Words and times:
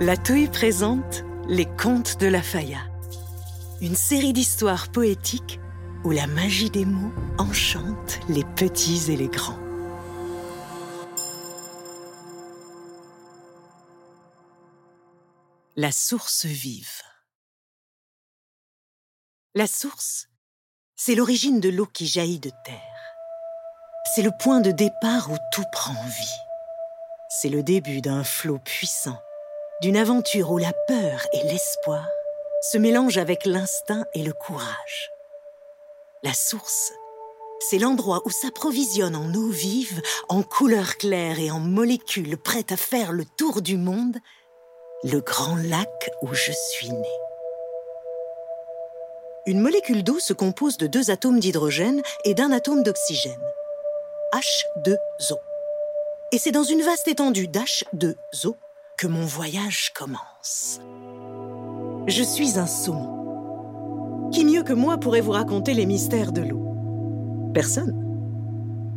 La 0.00 0.16
Touille 0.16 0.46
présente 0.46 1.24
Les 1.48 1.66
Contes 1.66 2.20
de 2.20 2.28
la 2.28 2.40
Faya. 2.40 2.78
Une 3.80 3.96
série 3.96 4.32
d'histoires 4.32 4.92
poétiques 4.92 5.58
où 6.04 6.12
la 6.12 6.28
magie 6.28 6.70
des 6.70 6.84
mots 6.84 7.12
enchante 7.36 8.20
les 8.28 8.44
petits 8.44 9.10
et 9.10 9.16
les 9.16 9.26
grands. 9.26 9.58
La 15.74 15.90
source 15.90 16.46
vive. 16.46 17.02
La 19.56 19.66
source, 19.66 20.28
c'est 20.94 21.16
l'origine 21.16 21.58
de 21.58 21.70
l'eau 21.70 21.86
qui 21.86 22.06
jaillit 22.06 22.38
de 22.38 22.52
terre. 22.64 23.14
C'est 24.14 24.22
le 24.22 24.30
point 24.38 24.60
de 24.60 24.70
départ 24.70 25.28
où 25.32 25.36
tout 25.50 25.66
prend 25.72 25.94
vie. 26.04 26.38
C'est 27.30 27.48
le 27.48 27.64
début 27.64 28.00
d'un 28.00 28.22
flot 28.22 28.58
puissant, 28.58 29.18
d'une 29.80 29.96
aventure 29.96 30.50
où 30.50 30.58
la 30.58 30.72
peur 30.88 31.26
et 31.32 31.42
l'espoir 31.44 32.06
se 32.62 32.78
mélangent 32.78 33.18
avec 33.18 33.46
l'instinct 33.46 34.04
et 34.14 34.22
le 34.24 34.32
courage. 34.32 35.12
La 36.24 36.34
source, 36.34 36.92
c'est 37.60 37.78
l'endroit 37.78 38.22
où 38.24 38.30
s'approvisionne 38.30 39.14
en 39.14 39.32
eau 39.34 39.48
vive, 39.48 40.02
en 40.28 40.42
couleurs 40.42 40.96
claires 40.96 41.38
et 41.38 41.52
en 41.52 41.60
molécules 41.60 42.36
prêtes 42.36 42.72
à 42.72 42.76
faire 42.76 43.12
le 43.12 43.24
tour 43.36 43.62
du 43.62 43.76
monde, 43.76 44.16
le 45.04 45.20
grand 45.20 45.56
lac 45.56 46.10
où 46.22 46.34
je 46.34 46.52
suis 46.52 46.90
né. 46.90 47.12
Une 49.46 49.60
molécule 49.60 50.02
d'eau 50.02 50.18
se 50.18 50.32
compose 50.32 50.76
de 50.76 50.88
deux 50.88 51.10
atomes 51.10 51.38
d'hydrogène 51.38 52.02
et 52.24 52.34
d'un 52.34 52.50
atome 52.50 52.82
d'oxygène. 52.82 53.40
H2O. 54.34 55.38
Et 56.32 56.38
c'est 56.38 56.50
dans 56.50 56.64
une 56.64 56.82
vaste 56.82 57.08
étendue 57.08 57.46
d'H2O 57.46 58.56
que 58.98 59.06
mon 59.06 59.24
voyage 59.24 59.92
commence. 59.94 60.80
Je 62.08 62.22
suis 62.22 62.58
un 62.58 62.66
saumon. 62.66 64.28
Qui 64.32 64.44
mieux 64.44 64.64
que 64.64 64.72
moi 64.72 64.98
pourrait 64.98 65.20
vous 65.20 65.30
raconter 65.30 65.72
les 65.72 65.86
mystères 65.86 66.32
de 66.32 66.42
l'eau? 66.42 67.52
Personne. 67.54 67.94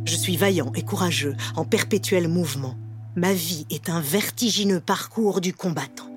Je 0.04 0.16
suis 0.16 0.36
vaillant 0.36 0.72
et 0.74 0.82
courageux, 0.82 1.36
en 1.54 1.64
perpétuel 1.64 2.26
mouvement. 2.26 2.74
Ma 3.14 3.32
vie 3.32 3.64
est 3.70 3.90
un 3.90 4.00
vertigineux 4.00 4.80
parcours 4.80 5.40
du 5.40 5.54
combattant. 5.54 6.10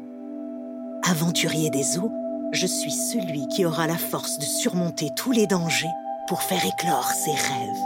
Aventurier 1.07 1.69
des 1.69 1.99
eaux, 1.99 2.11
je 2.53 2.65
suis 2.65 2.91
celui 2.91 3.47
qui 3.49 3.65
aura 3.65 3.85
la 3.85 3.97
force 3.97 4.39
de 4.39 4.45
surmonter 4.45 5.09
tous 5.15 5.31
les 5.31 5.45
dangers 5.45 5.85
pour 6.27 6.41
faire 6.41 6.65
éclore 6.65 7.11
ses 7.11 7.31
rêves. 7.31 7.85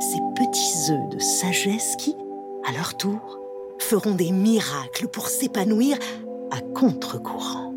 Ces 0.00 0.20
petits 0.34 0.90
œufs 0.90 1.08
de 1.10 1.20
sagesse 1.20 1.94
qui, 1.96 2.16
à 2.66 2.72
leur 2.72 2.96
tour, 2.96 3.39
feront 3.82 4.14
des 4.14 4.30
miracles 4.30 5.08
pour 5.08 5.28
s'épanouir 5.28 5.96
à 6.50 6.60
contre-courant. 6.60 7.74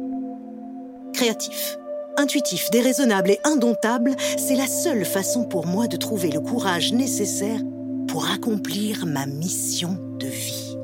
Créatif, 1.13 1.77
intuitif, 2.17 2.69
déraisonnable 2.71 3.31
et 3.31 3.39
indomptable, 3.43 4.15
c'est 4.37 4.55
la 4.55 4.67
seule 4.67 5.05
façon 5.05 5.45
pour 5.45 5.65
moi 5.65 5.87
de 5.87 5.97
trouver 5.97 6.31
le 6.31 6.39
courage 6.39 6.93
nécessaire 6.93 7.59
pour 8.07 8.29
accomplir 8.29 9.05
ma 9.05 9.25
mission 9.25 9.97
de 10.19 10.27
vie. 10.27 10.77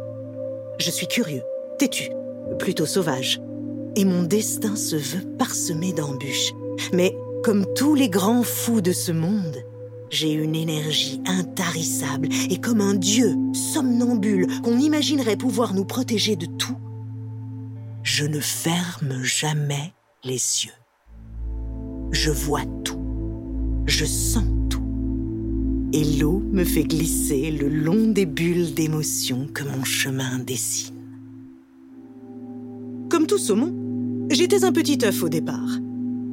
Je 0.79 0.91
suis 0.91 1.07
curieux, 1.07 1.43
têtu, 1.77 2.09
plutôt 2.57 2.85
sauvage, 2.85 3.41
et 3.95 4.05
mon 4.05 4.23
destin 4.23 4.75
se 4.75 4.95
veut 4.95 5.25
parsemé 5.37 5.93
d'embûches. 5.93 6.53
Mais 6.93 7.15
comme 7.43 7.65
tous 7.75 7.95
les 7.95 8.09
grands 8.09 8.43
fous 8.43 8.81
de 8.81 8.91
ce 8.91 9.11
monde, 9.11 9.57
j'ai 10.09 10.33
une 10.33 10.55
énergie 10.55 11.21
intarissable 11.25 12.29
et 12.49 12.59
comme 12.59 12.81
un 12.81 12.95
dieu 12.95 13.35
somnambule 13.53 14.47
qu'on 14.61 14.77
imaginerait 14.77 15.37
pouvoir 15.37 15.73
nous 15.73 15.85
protéger 15.85 16.35
de 16.35 16.45
tout, 16.45 16.77
je 18.03 18.25
ne 18.25 18.39
ferme 18.39 19.23
jamais 19.23 19.93
les 20.23 20.33
yeux. 20.33 20.73
Je 22.11 22.31
vois 22.31 22.65
tout. 22.83 22.99
Je 23.85 24.05
sens 24.05 24.45
tout. 24.69 24.83
Et 25.93 26.03
l'eau 26.03 26.39
me 26.51 26.63
fait 26.63 26.83
glisser 26.83 27.51
le 27.51 27.67
long 27.67 28.07
des 28.07 28.25
bulles 28.25 28.73
d'émotions 28.73 29.47
que 29.53 29.63
mon 29.63 29.83
chemin 29.83 30.39
dessine. 30.39 30.95
Comme 33.09 33.25
tout 33.25 33.37
saumon, 33.37 34.27
j'étais 34.29 34.63
un 34.63 34.71
petit 34.71 34.99
œuf 35.03 35.23
au 35.23 35.29
départ. 35.29 35.79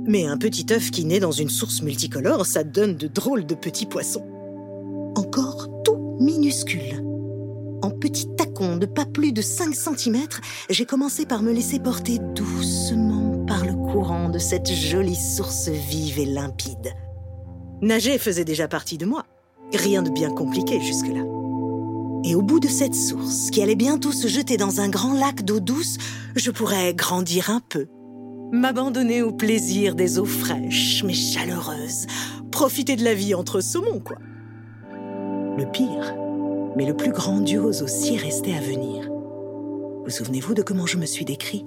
Mais 0.06 0.26
un 0.26 0.38
petit 0.38 0.66
œuf 0.70 0.90
qui 0.90 1.04
naît 1.04 1.20
dans 1.20 1.32
une 1.32 1.50
source 1.50 1.82
multicolore, 1.82 2.46
ça 2.46 2.62
donne 2.62 2.96
de 2.96 3.08
drôles 3.08 3.44
de 3.44 3.54
petits 3.56 3.86
poissons. 3.86 4.24
Encore 5.16 5.68
tout 5.84 6.16
minuscule. 6.20 7.02
En 7.82 7.90
petit 7.90 8.28
tacon 8.36 8.76
de 8.76 8.86
pas 8.86 9.04
plus 9.04 9.32
de 9.32 9.42
5 9.42 9.74
cm, 9.74 10.16
j'ai 10.70 10.86
commencé 10.86 11.26
par 11.26 11.42
me 11.42 11.52
laisser 11.52 11.78
porter 11.80 12.18
doucement 12.34 13.44
par 13.46 13.64
le 13.64 13.72
courant 13.72 14.28
de 14.28 14.38
cette 14.38 14.72
jolie 14.72 15.16
source 15.16 15.68
vive 15.68 16.18
et 16.18 16.26
limpide. 16.26 16.94
Nager 17.82 18.18
faisait 18.18 18.44
déjà 18.44 18.68
partie 18.68 18.98
de 18.98 19.06
moi. 19.06 19.24
Rien 19.74 20.02
de 20.02 20.10
bien 20.10 20.30
compliqué 20.30 20.80
jusque-là. 20.80 21.24
Et 22.24 22.34
au 22.34 22.42
bout 22.42 22.60
de 22.60 22.68
cette 22.68 22.94
source, 22.94 23.50
qui 23.50 23.62
allait 23.62 23.76
bientôt 23.76 24.12
se 24.12 24.26
jeter 24.26 24.56
dans 24.56 24.80
un 24.80 24.88
grand 24.88 25.14
lac 25.14 25.44
d'eau 25.44 25.60
douce, 25.60 25.98
je 26.34 26.50
pourrais 26.50 26.94
grandir 26.94 27.50
un 27.50 27.60
peu, 27.60 27.86
m'abandonner 28.52 29.22
au 29.22 29.32
plaisir 29.32 29.94
des 29.94 30.18
eaux 30.18 30.24
fraîches 30.24 31.02
mais 31.04 31.14
chaleureuses, 31.14 32.06
profiter 32.50 32.96
de 32.96 33.04
la 33.04 33.14
vie 33.14 33.34
entre 33.34 33.60
saumons, 33.60 34.00
quoi. 34.00 34.16
Le 35.58 35.64
pire, 35.70 36.14
mais 36.76 36.86
le 36.86 36.94
plus 36.94 37.12
grandiose 37.12 37.82
aussi 37.82 38.16
restait 38.16 38.54
à 38.54 38.60
venir. 38.60 39.08
Vous 40.04 40.10
souvenez-vous 40.10 40.54
de 40.54 40.62
comment 40.62 40.86
je 40.86 40.98
me 40.98 41.06
suis 41.06 41.24
décrit? 41.24 41.64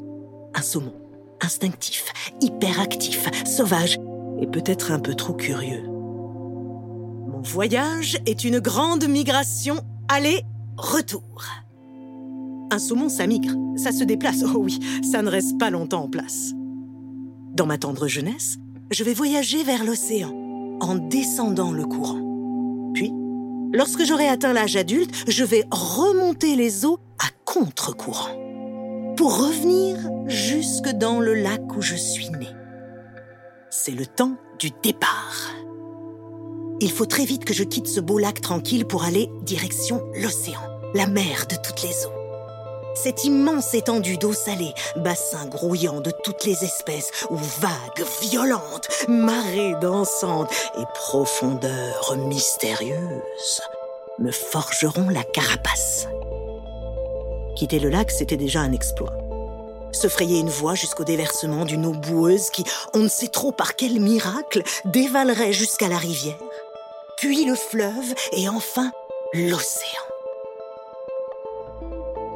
Un 0.55 0.61
saumon, 0.61 0.93
instinctif, 1.41 2.13
hyperactif, 2.41 3.27
sauvage 3.45 3.99
et 4.41 4.47
peut-être 4.47 4.91
un 4.91 4.99
peu 4.99 5.13
trop 5.15 5.33
curieux. 5.33 5.83
Mon 5.83 7.41
voyage 7.43 8.17
est 8.25 8.43
une 8.43 8.59
grande 8.59 9.07
migration 9.07 9.81
aller-retour. 10.07 11.43
Un 12.71 12.79
saumon, 12.79 13.09
ça 13.09 13.25
migre, 13.27 13.55
ça 13.75 13.91
se 13.91 14.03
déplace, 14.03 14.43
oh 14.43 14.59
oui, 14.59 14.79
ça 15.03 15.21
ne 15.21 15.29
reste 15.29 15.57
pas 15.57 15.69
longtemps 15.69 16.03
en 16.03 16.09
place. 16.09 16.53
Dans 17.59 17.65
ma 17.65 17.77
tendre 17.77 18.07
jeunesse, 18.07 18.55
je 18.89 19.03
vais 19.03 19.13
voyager 19.13 19.65
vers 19.65 19.83
l'océan 19.83 20.31
en 20.79 20.95
descendant 20.95 21.73
le 21.73 21.83
courant. 21.83 22.21
Puis, 22.93 23.11
lorsque 23.73 24.05
j'aurai 24.05 24.29
atteint 24.29 24.53
l'âge 24.53 24.77
adulte, 24.77 25.13
je 25.27 25.43
vais 25.43 25.65
remonter 25.69 26.55
les 26.55 26.85
eaux 26.85 26.99
à 27.21 27.27
contre-courant 27.43 28.33
pour 29.17 29.37
revenir 29.37 29.97
jusque 30.27 30.87
dans 30.91 31.19
le 31.19 31.33
lac 31.33 31.75
où 31.75 31.81
je 31.81 31.95
suis 31.95 32.29
né. 32.29 32.47
C'est 33.69 33.91
le 33.91 34.05
temps 34.05 34.37
du 34.57 34.69
départ. 34.81 35.51
Il 36.79 36.91
faut 36.91 37.07
très 37.07 37.25
vite 37.25 37.43
que 37.43 37.53
je 37.53 37.65
quitte 37.65 37.87
ce 37.87 37.99
beau 37.99 38.19
lac 38.19 38.39
tranquille 38.39 38.85
pour 38.85 39.03
aller 39.03 39.27
direction 39.41 40.01
l'océan, 40.15 40.61
la 40.93 41.07
mer 41.07 41.45
de 41.49 41.57
toutes 41.57 41.83
les 41.83 42.05
eaux 42.05 42.18
cette 43.01 43.23
immense 43.23 43.73
étendue 43.73 44.17
d'eau 44.17 44.33
salée, 44.33 44.73
bassin 44.97 45.45
grouillant 45.45 46.01
de 46.01 46.11
toutes 46.11 46.43
les 46.43 46.63
espèces, 46.63 47.11
où 47.29 47.37
vagues 47.37 48.05
violentes, 48.21 48.89
marées 49.07 49.75
dansantes 49.81 50.51
et 50.77 50.83
profondeurs 50.95 52.17
mystérieuses 52.17 53.61
me 54.19 54.31
forgeront 54.31 55.09
la 55.09 55.23
carapace. 55.23 56.07
Quitter 57.55 57.79
le 57.79 57.89
lac, 57.89 58.11
c'était 58.11 58.37
déjà 58.37 58.59
un 58.59 58.73
exploit. 58.73 59.13
Se 59.93 60.07
frayer 60.07 60.39
une 60.39 60.49
voie 60.49 60.75
jusqu'au 60.75 61.05
déversement 61.05 61.65
d'une 61.65 61.85
eau 61.85 61.93
boueuse 61.93 62.49
qui, 62.49 62.65
on 62.93 62.99
ne 62.99 63.07
sait 63.07 63.29
trop 63.29 63.51
par 63.51 63.75
quel 63.75 63.99
miracle, 63.99 64.61
dévalerait 64.85 65.53
jusqu'à 65.53 65.87
la 65.87 65.97
rivière, 65.97 66.37
puis 67.17 67.45
le 67.45 67.55
fleuve 67.55 68.13
et 68.33 68.49
enfin 68.49 68.91
l'océan. 69.33 70.08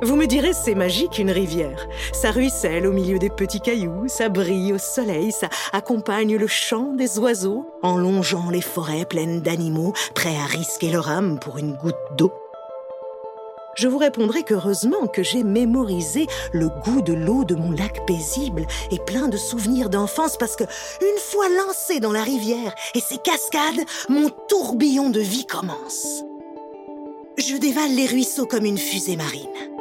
Vous 0.03 0.17
me 0.17 0.27
direz, 0.27 0.51
c'est 0.51 0.75
magique 0.75 1.17
une 1.17 1.31
rivière. 1.31 1.87
Ça 2.11 2.31
ruisselle 2.31 2.85
au 2.85 2.91
milieu 2.91 3.19
des 3.19 3.29
petits 3.29 3.61
cailloux, 3.61 4.09
ça 4.09 4.27
brille 4.27 4.73
au 4.73 4.77
soleil, 4.77 5.31
ça 5.31 5.47
accompagne 5.71 6.35
le 6.35 6.45
chant 6.45 6.91
des 6.93 7.19
oiseaux 7.19 7.65
en 7.83 7.95
longeant 7.95 8.49
les 8.49 8.59
forêts 8.59 9.05
pleines 9.05 9.39
d'animaux 9.39 9.93
prêts 10.13 10.35
à 10.35 10.45
risquer 10.45 10.91
leur 10.91 11.09
âme 11.09 11.39
pour 11.39 11.57
une 11.57 11.75
goutte 11.75 11.95
d'eau. 12.17 12.33
Je 13.75 13.87
vous 13.87 13.97
répondrai 13.97 14.43
qu'heureusement 14.43 15.07
que 15.07 15.23
j'ai 15.23 15.43
mémorisé 15.43 16.27
le 16.51 16.67
goût 16.67 17.01
de 17.01 17.13
l'eau 17.13 17.45
de 17.45 17.55
mon 17.55 17.71
lac 17.71 18.05
paisible 18.05 18.67
et 18.91 18.99
plein 18.99 19.29
de 19.29 19.37
souvenirs 19.37 19.89
d'enfance 19.89 20.35
parce 20.37 20.57
que, 20.57 20.65
une 20.65 21.19
fois 21.19 21.47
lancé 21.47 22.01
dans 22.01 22.11
la 22.11 22.23
rivière 22.23 22.75
et 22.93 22.99
ses 22.99 23.19
cascades, 23.19 23.85
mon 24.09 24.29
tourbillon 24.49 25.09
de 25.09 25.21
vie 25.21 25.45
commence. 25.45 26.23
Je 27.37 27.55
dévale 27.55 27.95
les 27.95 28.05
ruisseaux 28.05 28.45
comme 28.45 28.65
une 28.65 28.77
fusée 28.77 29.15
marine. 29.15 29.72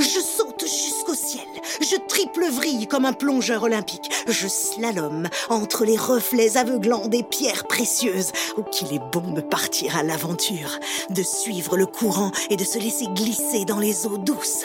Je 0.00 0.18
saute 0.18 0.62
jusqu'au 0.62 1.14
ciel. 1.14 1.46
Je 1.82 1.96
triple 2.08 2.46
vrille 2.46 2.86
comme 2.86 3.04
un 3.04 3.12
plongeur 3.12 3.64
olympique. 3.64 4.10
Je 4.26 4.48
slalome 4.48 5.28
entre 5.50 5.84
les 5.84 5.98
reflets 5.98 6.56
aveuglants 6.56 7.06
des 7.08 7.22
pierres 7.22 7.66
précieuses. 7.66 8.32
Oh, 8.56 8.62
qu'il 8.62 8.94
est 8.94 9.12
bon 9.12 9.32
de 9.32 9.42
partir 9.42 9.98
à 9.98 10.02
l'aventure, 10.02 10.78
de 11.10 11.22
suivre 11.22 11.76
le 11.76 11.84
courant 11.84 12.32
et 12.48 12.56
de 12.56 12.64
se 12.64 12.78
laisser 12.78 13.08
glisser 13.08 13.66
dans 13.66 13.78
les 13.78 14.06
eaux 14.06 14.16
douces. 14.16 14.64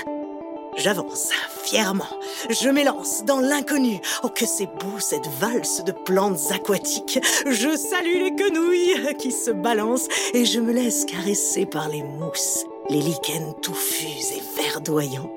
J'avance, 0.78 1.30
fièrement. 1.64 2.08
Je 2.50 2.70
m'élance 2.70 3.26
dans 3.26 3.40
l'inconnu. 3.40 4.00
Oh, 4.24 4.30
que 4.30 4.46
c'est 4.46 4.68
beau 4.68 5.00
cette 5.00 5.28
valse 5.40 5.84
de 5.84 5.92
plantes 5.92 6.52
aquatiques. 6.52 7.20
Je 7.46 7.76
salue 7.76 8.24
les 8.24 8.36
quenouilles 8.36 9.16
qui 9.18 9.32
se 9.34 9.52
balancent 9.52 10.08
et 10.34 10.46
je 10.46 10.60
me 10.62 10.72
laisse 10.72 11.04
caresser 11.06 11.66
par 11.66 11.90
les 11.90 12.04
mousses, 12.04 12.66
les 12.90 13.02
lichens 13.02 13.56
touffus 13.62 14.34
et 14.36 14.62
verdoyants. 14.62 15.32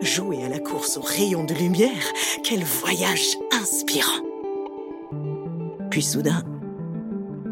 Jouer 0.00 0.44
à 0.44 0.48
la 0.48 0.60
course 0.60 0.96
aux 0.96 1.02
rayons 1.02 1.44
de 1.44 1.54
lumière, 1.54 2.12
quel 2.44 2.62
voyage 2.62 3.36
inspirant. 3.52 4.22
Puis 5.90 6.02
soudain, 6.02 6.44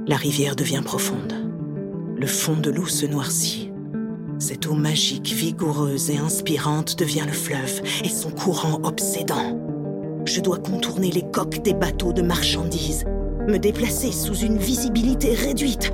la 0.07 0.17
rivière 0.17 0.55
devient 0.55 0.83
profonde. 0.85 1.35
Le 2.17 2.27
fond 2.27 2.57
de 2.57 2.71
l'eau 2.71 2.87
se 2.87 3.07
noircit. 3.07 3.73
Cette 4.39 4.67
eau 4.69 4.75
magique, 4.75 5.33
vigoureuse 5.33 6.11
et 6.11 6.19
inspirante 6.19 6.97
devient 6.97 7.25
le 7.27 7.33
fleuve 7.33 7.83
et 8.05 8.09
son 8.09 8.31
courant 8.31 8.81
obsédant. 8.85 9.59
Je 10.25 10.41
dois 10.41 10.59
contourner 10.59 11.11
les 11.11 11.29
coques 11.33 11.63
des 11.63 11.75
bateaux 11.75 12.13
de 12.13 12.23
marchandises, 12.23 13.05
me 13.49 13.59
déplacer 13.59 14.13
sous 14.13 14.37
une 14.37 14.59
visibilité 14.59 15.35
réduite. 15.35 15.93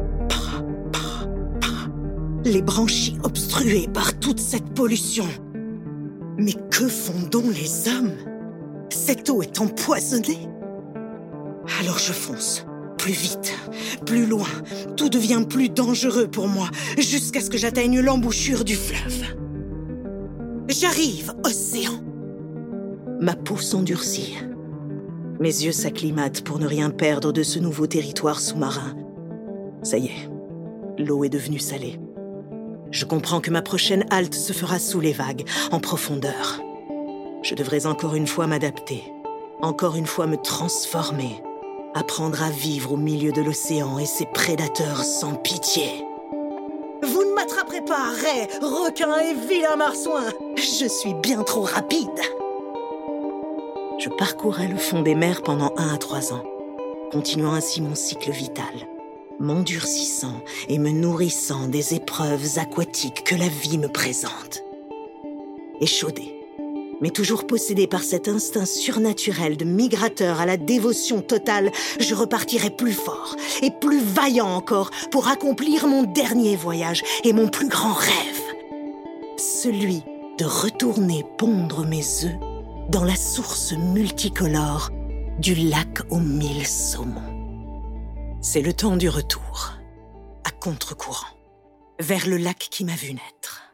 Les 2.44 2.60
branchies 2.60 3.16
obstruées 3.22 3.88
par 3.92 4.18
toute 4.18 4.38
cette 4.38 4.74
pollution. 4.74 5.24
Mais 6.36 6.52
que 6.70 6.86
font 6.88 7.26
donc 7.30 7.46
les 7.46 7.88
hommes? 7.88 8.12
Cette 8.90 9.30
eau 9.30 9.40
est 9.42 9.60
empoisonnée? 9.60 10.48
Alors 11.80 11.98
je 11.98 12.12
fonce 12.12 12.66
plus 12.98 13.12
vite, 13.12 13.54
plus 14.06 14.26
loin, 14.26 14.48
tout 14.96 15.08
devient 15.08 15.44
plus 15.48 15.68
dangereux 15.68 16.26
pour 16.26 16.48
moi, 16.48 16.68
jusqu'à 16.96 17.40
ce 17.40 17.50
que 17.50 17.58
j'atteigne 17.58 18.00
l'embouchure 18.00 18.64
du 18.64 18.74
fleuve. 18.74 19.24
J'arrive, 20.68 21.32
océan. 21.44 21.92
Ma 23.20 23.34
peau 23.34 23.58
s'endurcit. 23.58 24.36
Mes 25.38 25.64
yeux 25.64 25.72
s'acclimatent 25.72 26.42
pour 26.44 26.58
ne 26.58 26.66
rien 26.66 26.90
perdre 26.90 27.32
de 27.32 27.42
ce 27.42 27.58
nouveau 27.58 27.86
territoire 27.86 28.40
sous-marin. 28.40 28.94
Ça 29.82 29.98
y 29.98 30.06
est, 30.06 30.30
l'eau 30.98 31.24
est 31.24 31.30
devenue 31.30 31.58
salée. 31.58 31.98
Je 32.94 33.04
comprends 33.04 33.40
que 33.40 33.50
ma 33.50 33.60
prochaine 33.60 34.06
halte 34.10 34.34
se 34.34 34.52
fera 34.52 34.78
sous 34.78 35.00
les 35.00 35.12
vagues, 35.12 35.44
en 35.72 35.80
profondeur. 35.80 36.60
Je 37.42 37.56
devrais 37.56 37.86
encore 37.86 38.14
une 38.14 38.28
fois 38.28 38.46
m'adapter, 38.46 39.02
encore 39.62 39.96
une 39.96 40.06
fois 40.06 40.28
me 40.28 40.36
transformer, 40.36 41.42
apprendre 41.96 42.40
à 42.40 42.50
vivre 42.50 42.92
au 42.92 42.96
milieu 42.96 43.32
de 43.32 43.42
l'océan 43.42 43.98
et 43.98 44.06
ses 44.06 44.26
prédateurs 44.26 45.02
sans 45.02 45.34
pitié. 45.34 45.88
Vous 47.02 47.24
ne 47.24 47.34
m'attraperez 47.34 47.84
pas, 47.84 48.12
ray, 48.12 48.46
requin 48.62 49.18
et 49.18 49.34
vilain 49.34 49.74
marsouin. 49.74 50.26
Je 50.56 50.86
suis 50.86 51.14
bien 51.14 51.42
trop 51.42 51.62
rapide. 51.62 52.08
Je 53.98 54.08
parcourais 54.08 54.68
le 54.68 54.78
fond 54.78 55.02
des 55.02 55.16
mers 55.16 55.42
pendant 55.42 55.74
un 55.76 55.92
à 55.92 55.98
trois 55.98 56.32
ans, 56.32 56.44
continuant 57.10 57.54
ainsi 57.54 57.82
mon 57.82 57.96
cycle 57.96 58.30
vital, 58.30 58.72
m'endurcissant 59.40 60.40
et 60.68 60.78
me 60.78 60.90
nourrissant 60.90 61.68
des 61.68 61.94
épreuves 61.94 62.58
aquatiques 62.58 63.24
que 63.24 63.34
la 63.34 63.48
vie 63.48 63.78
me 63.78 63.88
présente. 63.88 64.62
Échaudé, 65.80 66.34
mais 67.00 67.10
toujours 67.10 67.46
possédé 67.46 67.86
par 67.86 68.02
cet 68.02 68.28
instinct 68.28 68.66
surnaturel 68.66 69.56
de 69.56 69.64
migrateur 69.64 70.40
à 70.40 70.46
la 70.46 70.56
dévotion 70.56 71.20
totale, 71.20 71.70
je 71.98 72.14
repartirai 72.14 72.70
plus 72.70 72.92
fort 72.92 73.36
et 73.62 73.70
plus 73.70 74.00
vaillant 74.00 74.48
encore 74.48 74.90
pour 75.10 75.28
accomplir 75.28 75.86
mon 75.86 76.04
dernier 76.04 76.56
voyage 76.56 77.02
et 77.24 77.32
mon 77.32 77.48
plus 77.48 77.68
grand 77.68 77.94
rêve. 77.94 78.42
Celui 79.36 80.02
de 80.38 80.44
retourner 80.44 81.24
pondre 81.38 81.86
mes 81.86 82.24
œufs 82.24 82.38
dans 82.90 83.04
la 83.04 83.16
source 83.16 83.72
multicolore 83.72 84.90
du 85.38 85.54
lac 85.54 86.00
aux 86.10 86.20
mille 86.20 86.66
saumons. 86.66 87.33
C'est 88.46 88.60
le 88.60 88.74
temps 88.74 88.98
du 88.98 89.08
retour, 89.08 89.72
à 90.44 90.50
contre-courant, 90.50 91.34
vers 91.98 92.28
le 92.28 92.36
lac 92.36 92.58
qui 92.58 92.84
m'a 92.84 92.94
vu 92.94 93.14
naître. 93.14 93.72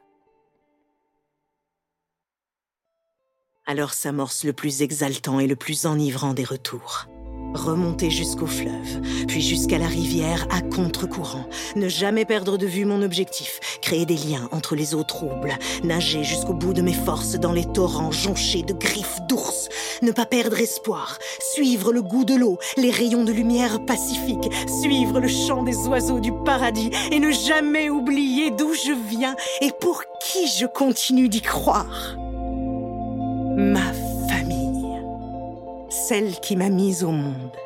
Alors 3.67 3.93
s'amorce 3.93 4.44
le 4.44 4.52
plus 4.52 4.82
exaltant 4.82 5.40
et 5.40 5.49
le 5.49 5.56
plus 5.56 5.87
enivrant 5.87 6.34
des 6.34 6.44
retours. 6.44 7.08
Remonter 7.55 8.11
jusqu'au 8.11 8.47
fleuve, 8.47 9.00
puis 9.26 9.41
jusqu'à 9.41 9.79
la 9.79 9.87
rivière 9.87 10.47
à 10.50 10.61
contre-courant. 10.61 11.44
Ne 11.76 11.88
jamais 11.88 12.25
perdre 12.25 12.56
de 12.56 12.67
vue 12.67 12.85
mon 12.85 13.02
objectif. 13.02 13.61
Créer 13.82 14.06
des 14.06 14.17
liens 14.17 14.49
entre 14.52 14.76
les 14.76 14.94
eaux 14.94 15.02
troubles. 15.02 15.58
Nager 15.82 16.23
jusqu'au 16.23 16.55
bout 16.55 16.73
de 16.73 16.82
mes 16.82 16.93
forces 16.93 17.32
dans 17.32 17.52
les 17.52 17.64
torrents 17.64 18.12
jonchés 18.12 18.62
de 18.62 18.73
griffes 18.73 19.20
d'ours. 19.29 19.69
Ne 20.02 20.12
pas 20.12 20.26
perdre 20.26 20.61
espoir. 20.61 21.19
Suivre 21.41 21.93
le 21.93 22.02
goût 22.02 22.25
de 22.25 22.35
l'eau, 22.35 22.58
les 22.76 22.91
rayons 22.91 23.25
de 23.25 23.32
lumière 23.32 23.85
pacifique. 23.85 24.50
Suivre 24.82 25.20
le 25.20 25.29
chant 25.29 25.62
des 25.62 25.76
oiseaux 25.88 26.20
du 26.20 26.32
paradis. 26.44 26.91
Et 27.11 27.19
ne 27.19 27.31
jamais 27.31 27.91
oublier 27.91 28.50
d'où 28.50 28.73
je 28.75 28.93
viens 29.08 29.35
et 29.61 29.73
pour 29.81 30.05
qui 30.20 30.47
je 30.47 30.67
continue 30.67 31.29
d'y 31.29 31.43
croire 31.43 32.17
ma 33.56 33.93
celle 36.10 36.40
qui 36.40 36.56
m'a 36.56 36.70
mise 36.70 37.04
au 37.04 37.12
monde, 37.12 37.56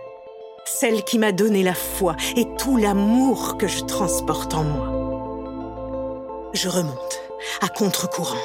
celle 0.66 1.02
qui 1.02 1.18
m'a 1.18 1.32
donné 1.32 1.62
la 1.62 1.72
foi 1.72 2.14
et 2.36 2.44
tout 2.58 2.76
l'amour 2.76 3.56
que 3.56 3.66
je 3.66 3.80
transporte 3.84 4.52
en 4.52 4.64
moi. 4.64 6.50
Je 6.52 6.68
remonte 6.68 7.22
à 7.62 7.70
contre-courant. 7.70 8.44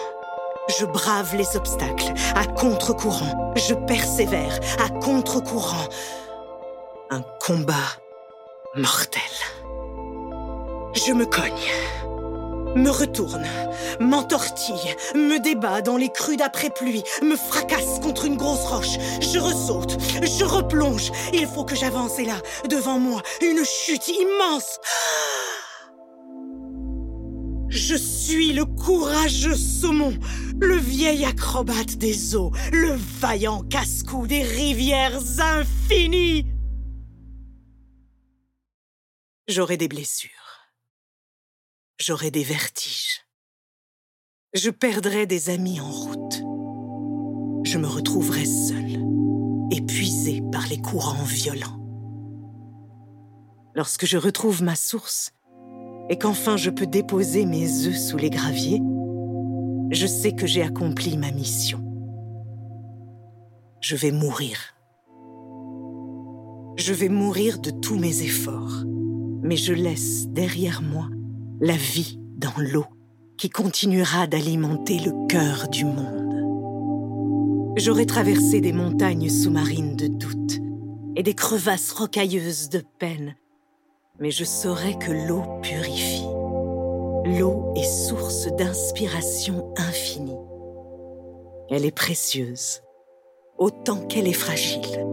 Je 0.79 0.85
brave 0.85 1.35
les 1.35 1.57
obstacles 1.57 2.13
à 2.33 2.45
contre-courant. 2.45 3.51
Je 3.57 3.73
persévère 3.73 4.57
à 4.81 4.87
contre-courant. 4.87 5.89
Un 7.09 7.21
combat 7.45 7.99
mortel. 8.75 9.21
Je 10.93 11.11
me 11.11 11.25
cogne 11.25 11.51
me 12.75 12.89
retourne, 12.89 13.45
m'entortille, 13.99 14.95
me 15.15 15.39
débat 15.39 15.81
dans 15.81 15.97
les 15.97 16.09
crues 16.09 16.37
d'après-pluie, 16.37 17.03
me 17.21 17.35
fracasse 17.35 17.99
contre 18.01 18.25
une 18.25 18.37
grosse 18.37 18.65
roche, 18.65 18.97
je 19.21 19.39
ressaute, 19.39 19.97
je 20.21 20.45
replonge. 20.45 21.11
Il 21.33 21.47
faut 21.47 21.65
que 21.65 21.75
j'avance 21.75 22.19
et 22.19 22.25
là, 22.25 22.41
devant 22.69 22.99
moi, 22.99 23.21
une 23.41 23.63
chute 23.65 24.07
immense. 24.07 24.79
Je 27.69 27.95
suis 27.95 28.53
le 28.53 28.65
courageux 28.65 29.55
saumon, 29.55 30.13
le 30.59 30.75
vieil 30.75 31.23
acrobate 31.25 31.97
des 31.97 32.35
eaux, 32.35 32.51
le 32.71 32.97
vaillant 33.19 33.61
casse-cou 33.61 34.25
des 34.25 34.41
rivières 34.41 35.19
infinies. 35.39 36.47
J'aurai 39.47 39.77
des 39.77 39.87
blessures 39.87 40.48
j'aurai 41.99 42.31
des 42.31 42.43
vertiges. 42.43 43.25
Je 44.53 44.69
perdrai 44.69 45.25
des 45.25 45.49
amis 45.49 45.81
en 45.81 45.91
route. 45.91 46.41
Je 47.65 47.77
me 47.77 47.87
retrouverai 47.87 48.45
seul, 48.45 49.03
épuisé 49.69 50.41
par 50.51 50.65
les 50.67 50.81
courants 50.81 51.23
violents. 51.23 51.77
Lorsque 53.75 54.05
je 54.05 54.17
retrouve 54.17 54.63
ma 54.63 54.75
source 54.75 55.33
et 56.09 56.17
qu'enfin 56.17 56.57
je 56.57 56.69
peux 56.69 56.87
déposer 56.87 57.45
mes 57.45 57.87
œufs 57.87 57.99
sous 57.99 58.17
les 58.17 58.29
graviers, 58.29 58.81
je 59.91 60.07
sais 60.07 60.31
que 60.31 60.47
j'ai 60.47 60.63
accompli 60.63 61.17
ma 61.17 61.31
mission. 61.31 61.83
Je 63.81 63.95
vais 63.97 64.11
mourir. 64.11 64.57
Je 66.77 66.93
vais 66.93 67.09
mourir 67.09 67.59
de 67.59 67.71
tous 67.71 67.99
mes 67.99 68.23
efforts, 68.23 68.83
mais 69.43 69.57
je 69.57 69.73
laisse 69.73 70.27
derrière 70.27 70.81
moi 70.81 71.09
la 71.61 71.75
vie 71.75 72.19
dans 72.37 72.53
l'eau 72.57 72.85
qui 73.37 73.49
continuera 73.49 74.27
d'alimenter 74.27 74.99
le 74.99 75.27
cœur 75.27 75.67
du 75.67 75.83
monde. 75.83 77.75
J'aurai 77.77 78.05
traversé 78.05 78.61
des 78.61 78.71
montagnes 78.71 79.29
sous-marines 79.29 79.95
de 79.97 80.07
doute 80.07 80.59
et 81.15 81.23
des 81.23 81.33
crevasses 81.33 81.91
rocailleuses 81.91 82.69
de 82.69 82.81
peine, 82.97 83.35
mais 84.19 84.31
je 84.31 84.45
saurai 84.45 84.97
que 84.97 85.11
l'eau 85.11 85.43
purifie. 85.61 86.27
L'eau 87.25 87.73
est 87.75 88.07
source 88.07 88.47
d'inspiration 88.55 89.73
infinie. 89.77 90.39
Elle 91.69 91.85
est 91.85 91.95
précieuse, 91.95 92.81
autant 93.57 94.05
qu'elle 94.07 94.27
est 94.27 94.33
fragile. 94.33 95.05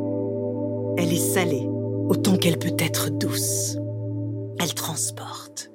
Elle 0.96 1.12
est 1.12 1.34
salée, 1.34 1.68
autant 2.08 2.36
qu'elle 2.36 2.58
peut 2.58 2.76
être 2.78 3.10
douce. 3.10 3.76
Elle 4.58 4.74
transporte, 4.74 5.70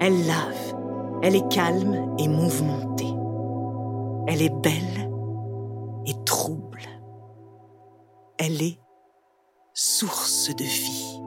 elle 0.00 0.26
lave, 0.26 0.74
elle 1.22 1.36
est 1.36 1.48
calme 1.48 2.14
et 2.18 2.28
mouvementée. 2.28 3.14
Elle 4.26 4.42
est 4.42 4.54
belle 4.62 5.10
et 6.06 6.14
trouble. 6.24 6.82
Elle 8.38 8.62
est 8.62 8.78
source 9.72 10.54
de 10.54 10.64
vie. 10.64 11.20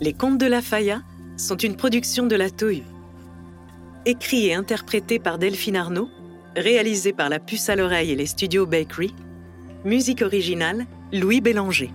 Les 0.00 0.12
Contes 0.12 0.38
de 0.38 0.46
la 0.46 0.62
Faya 0.62 1.02
sont 1.36 1.56
une 1.56 1.74
production 1.74 2.26
de 2.26 2.36
la 2.36 2.50
Tohu. 2.50 2.82
Écrit 4.06 4.46
et 4.46 4.54
interprété 4.54 5.18
par 5.18 5.38
Delphine 5.38 5.74
Arnaud, 5.74 6.08
réalisé 6.54 7.12
par 7.12 7.28
la 7.28 7.40
Puce 7.40 7.68
à 7.68 7.74
l'oreille 7.74 8.12
et 8.12 8.16
les 8.16 8.26
studios 8.26 8.64
Bakery, 8.64 9.12
musique 9.84 10.22
originale 10.22 10.86
Louis 11.12 11.40
Bélanger. 11.40 11.90